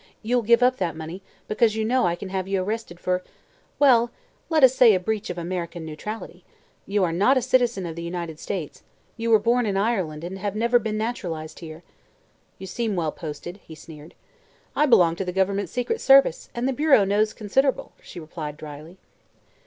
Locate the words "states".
8.39-8.81